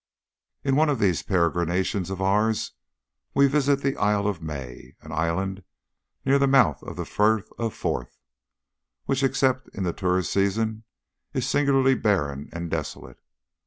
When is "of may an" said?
4.27-5.11